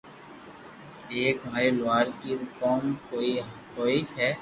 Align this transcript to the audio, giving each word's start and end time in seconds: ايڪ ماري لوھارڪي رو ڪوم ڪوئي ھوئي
ايڪ 1.11 1.37
ماري 1.49 1.69
لوھارڪي 1.77 2.31
رو 2.37 2.45
ڪوم 2.59 2.81
ڪوئي 3.07 3.31
ھوئي 3.73 3.99